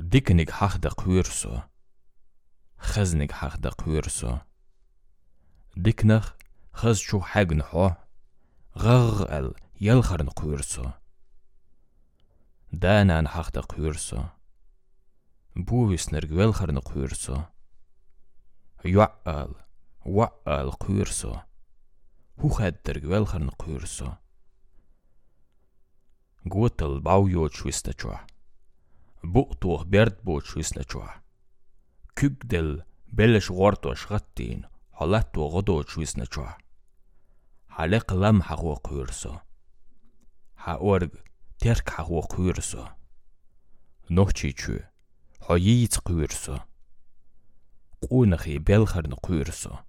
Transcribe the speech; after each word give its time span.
дикник 0.00 0.50
хахда 0.50 0.90
куйрсо 0.90 1.64
хазник 2.76 3.32
хахда 3.32 3.72
куйрсо 3.72 4.42
дикнах 5.74 6.36
хаз 6.72 6.98
чу 7.00 7.18
хагн 7.18 7.60
хо 7.68 7.96
гар 8.76 9.16
ал 9.38 9.48
ялхарн 9.74 10.28
куйрсо 10.38 10.94
данан 12.70 13.26
хахда 13.26 13.62
куйрсо 13.62 14.30
бувиснер 15.56 16.24
гвелхарн 16.30 16.80
куйрсо 16.80 17.48
юал 18.84 19.12
ваал 20.04 20.70
куйрсо 20.82 21.42
хухаддер 22.40 23.00
гвелхарн 23.04 23.50
куйрсо 23.62 24.16
гутл 26.52 27.00
бау 27.06 27.26
юч 27.26 27.54
вистачо 27.64 28.14
букту 29.22 29.82
берд 29.84 30.22
бууч 30.22 30.54
хүснэчва 30.54 31.18
кюгдэл 32.14 32.86
бэлэш 33.10 33.50
гортош 33.50 34.06
гаттин 34.06 34.70
халатту 34.94 35.42
годоч 35.50 35.90
хүснэчва 35.98 36.54
халеқ 37.66 38.06
лам 38.14 38.38
хагу 38.46 38.78
куйрсо 38.78 39.42
хаорг 40.54 41.12
терк 41.58 41.90
хагу 41.90 42.22
куйрсо 42.22 42.94
нохчичү 44.08 44.86
хоёиц 45.42 45.98
куйрсо 46.06 46.62
гунахи 48.06 48.58
бэлхарн 48.62 49.14
куйрсо 49.18 49.87